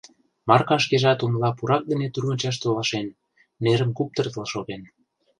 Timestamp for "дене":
1.91-2.07